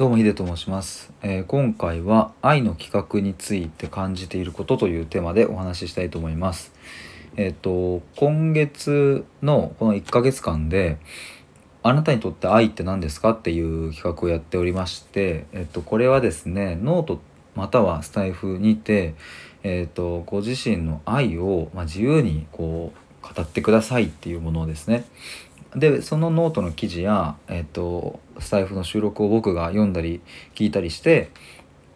[0.00, 6.72] どうもヒデと申します、えー今回は愛の企画について感じていることというテーマでお話ししたいと思います。
[7.36, 10.96] えっ、と今月のこの1ヶ月間で
[11.82, 17.20] あなたにとって愛って何ですかっていう企画をやっておりまして、えっ、とこれはですねノート
[17.54, 19.14] またはスタエフにて
[19.64, 25.04] えっ、とご自身の愛をまあ自由にこう語ってくださいっていうものをですね
[25.76, 30.20] でそのノートの記事や、えっとスタエフの収録を僕が読んだり
[30.54, 31.30] 聞いたりして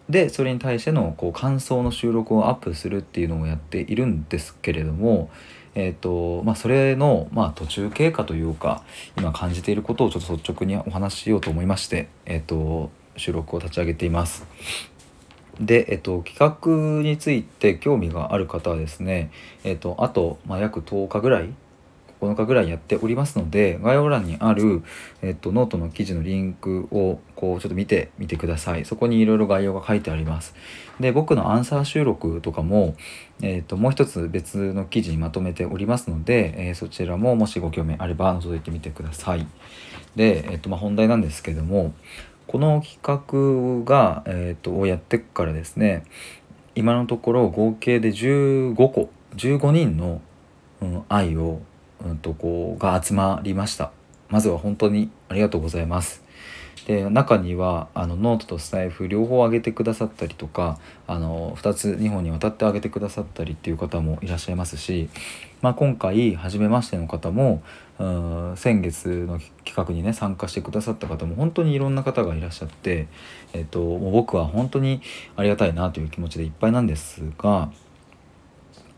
[0.09, 5.31] でそれに対してのこう感想の収録をアップするっていうのをやっているんですけれども、
[5.75, 8.85] えっとまあ、それの、まあ、途中経過というか
[9.17, 14.47] 今感じていることをちょっと率直にお話ししようと思いまして、えっと収録を立ち上げています。
[15.61, 19.31] で、えっと、企画について興味がある方はですね、
[19.63, 21.51] えっと、あと、まあ、約10日ぐらい
[22.25, 24.83] 9日ぐらいやっておりますので概要欄にある、
[25.23, 28.85] えっと、ノートの記事のリンクをこうちょっと見てみてください。
[28.85, 30.55] そこにいろいろ概要が書いてあります。
[31.01, 32.95] で僕のアンサー収録とかも、
[33.43, 39.47] えっと、もう一つ別の記事にまとめておりますので、えーそちらももしご興味あれば覗いてみてください。
[40.17, 41.95] で、えっとまあ、本題なんですけども
[42.47, 46.05] この企画が、えっとをやってからですね
[46.75, 50.21] 今のところ合計で15個15人の、
[50.81, 51.61] うん、愛を
[52.03, 53.91] うんとこうが集まりました。
[54.29, 56.25] まずは本当にありがとうございます。
[56.87, 65.09] で中にはあのノートとスタイフ両方上げてくださったりとかあの2つ2本にわたって上げてくださったりっていう方もいらっしゃいますし、
[65.63, 67.63] まあ、今回初めましての方も
[67.99, 73.07] うん先月の企画にね参加してくださった方も本当にいろんな方がいらっしゃって、
[73.55, 75.01] えっと、もう僕は本当に
[75.37, 77.71] ありがたいなという気持ちでいっぱいなんですが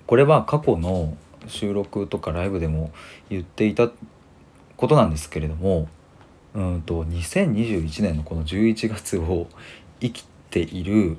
[0.06, 1.17] これは過去の
[1.48, 2.92] 収録とかライブでも
[3.30, 3.91] 言っていた
[4.77, 5.89] ことなんですけれども
[6.55, 9.47] うんと2021年のこの11月を
[10.00, 11.19] 生きている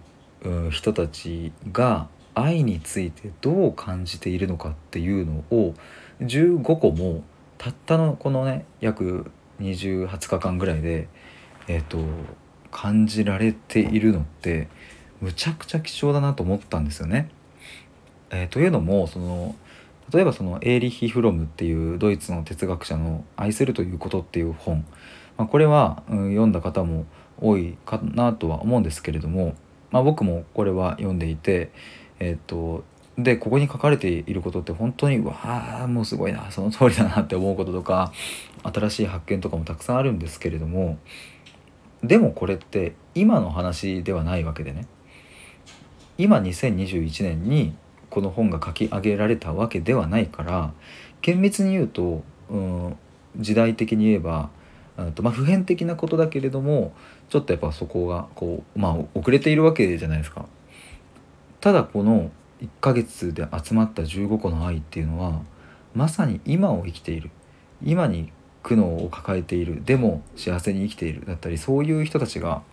[0.71, 5.73] 人たちが愛についてどう感じているのかっていうのを
[6.21, 7.23] 15個も
[7.57, 11.07] たったのこのね約20 20日間ぐらいで、
[11.67, 11.97] えっと
[12.69, 14.67] 感じられているのって
[15.21, 17.29] むちゃくちゃ貴重だなと思ったんですよね。
[18.29, 19.55] えーというのもその
[20.13, 24.85] 例えばそのエーリヒ・フロムっていうドイツの哲学者の「愛するということ」っていう本、
[25.37, 27.05] まあ、これは、読んだ方も
[27.39, 29.55] 多いかなとは思うんですけれども、
[29.91, 31.71] まあ、僕もこれは読んでいて
[32.19, 32.83] えっ、と
[33.17, 35.35] でここに書かれていることって本当にわ
[35.83, 38.11] あもうすごいなその通りだなって思うこととか
[38.63, 40.97] 新しい発見とかもたくさんあるんですけれども。
[42.03, 44.85] でもこれって今の話ではないわけでね。
[46.17, 47.75] 今2021年に
[48.09, 50.73] この本が書き上げられたわけではないから
[51.21, 52.97] 厳密に言うと、うん、
[53.37, 54.49] 時代的に言えば
[55.13, 56.91] とまあ、普遍的なことだけれども
[57.29, 60.45] ちょっとやっぱそこがこう、まあ、遅れているわけじゃないですか。
[61.61, 62.31] ただこの
[62.61, 65.41] 1ヶ月で集まった15個の愛っていうのは
[65.93, 67.29] まさに今を生きている。
[67.83, 68.31] 今に
[68.63, 69.83] 苦悩を抱えている。
[69.85, 71.25] でも幸せに生きている。
[71.27, 72.63] だったりそういう人たちが、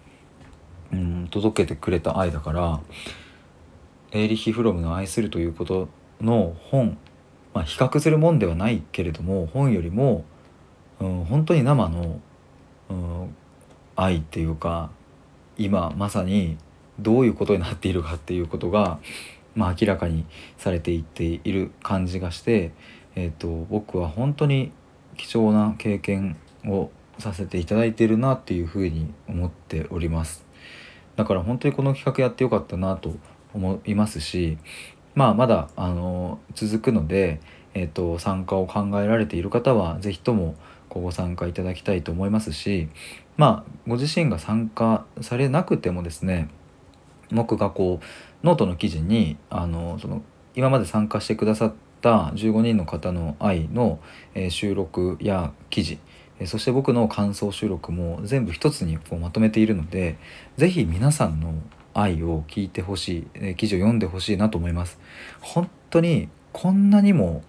[0.93, 2.81] うん、届けてくれた愛だから
[4.15, 5.89] エーリヒ・フロムの「愛する」ということ
[6.21, 6.97] の本、
[7.53, 10.25] まあ、比較するもんではないけれども本よりも、
[11.01, 12.21] うん、本当に生の、
[12.89, 13.35] うん、
[13.97, 14.91] 愛っていうか
[15.59, 16.57] 今まさに
[17.01, 19.01] どういうことになっているかっていうことが、
[19.57, 20.25] まあ、明らかに
[20.59, 22.73] されていっている感じがして、
[23.17, 24.71] えー、と僕は本当に
[25.17, 30.45] 貴重な経験をさせていただいているなっていうふうに思っております。
[31.17, 33.15] だから本当にこの企画やってよかったなと
[33.55, 34.59] 思いますし、
[35.15, 37.41] まあ、まだあの続くので、
[37.75, 40.57] えー、と参加を考えられている方は是非とも
[40.89, 42.89] ご参加いただきたいと思いますし
[43.37, 46.49] まあご自身が参加されなくてもですね
[47.33, 50.23] 僕がこうノートの記事にあのその
[50.55, 53.99] 今まで参加してくださった15人の方の愛の、
[54.35, 55.99] えー収録や記事
[56.47, 60.17] そして僕の感想収録も全部一つにこうまとめているので
[60.57, 61.55] 是非皆さんの
[61.95, 64.99] 愛を聞いてほしい、え記事を読んでほしいなと思います。
[65.41, 67.43] 本当にこんなにも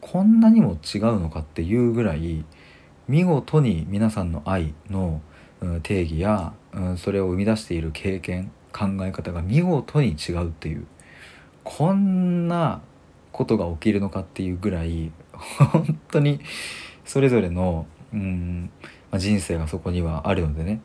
[0.00, 2.44] こんなにも違うのかっていうぐらい
[3.06, 5.20] 見事に皆さんの愛の
[5.82, 10.86] 定義やうんそれを生み出している経験考え方が見事に違うっていう
[11.64, 12.80] こんな
[13.32, 15.12] ことが起きるのかっていうぐらい
[15.72, 16.40] 本当に
[17.04, 18.70] それぞれの、うん
[19.10, 20.80] ま、人生がそこにはあるのでね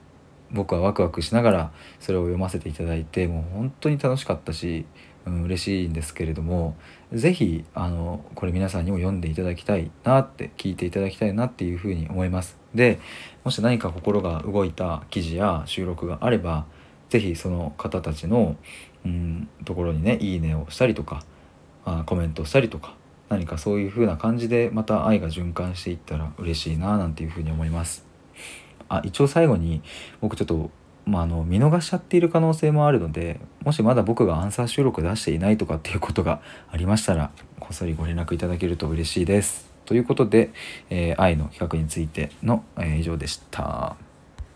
[0.52, 4.86] 僕はワクワクしながらそれを読ませていただいてもう本当に楽しかったし、
[5.26, 6.76] うん、嬉しいんですけれども
[7.12, 12.58] 是非あのこれ皆さんにも読んでいただきたいなって聞いていただきたいなっていうふうに思います。
[12.74, 13.00] で
[13.44, 16.66] もし何か心が動いた記事や収録があれば
[17.10, 18.56] 是非その方たちの、
[19.06, 21.24] うん、ところにね「いいね」をしたりとか
[21.86, 22.96] あコメントしたりとか
[23.30, 28.15] 何かそういう風な感じでまた愛が循環していったら嬉しいななんていう風に思います。
[28.90, 29.82] あ一応最後に
[30.22, 30.70] 僕ちょっと
[31.06, 36.42] まあ、あの見逃しちゃっている可能性もあるのでもしまだ僕がアンサー収録出していないとかっていうことが
[36.72, 37.30] ありましたら
[37.60, 39.70] こっそりご連絡いただけると嬉しいです。
[39.86, 40.52] ということで、
[40.90, 43.96] えー、愛の企画についての、えー、以上でした。